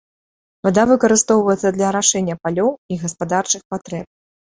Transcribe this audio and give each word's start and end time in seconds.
Вада 0.67 0.85
выкарыстоўваецца 0.91 1.73
для 1.77 1.89
арашэння 1.93 2.35
палёў 2.43 2.75
і 2.91 3.01
гаспадарчых 3.07 3.61
патрэб. 3.73 4.05